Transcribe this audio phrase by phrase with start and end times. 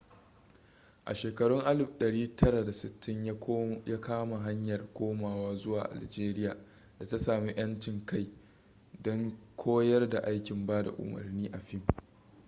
[1.05, 6.55] a shekarun 1960 ya kama hanyar komawa zuwa algeria
[6.99, 8.29] da ta sami 'yancin kai
[9.03, 11.81] don koyar da aikin bada umarni a fim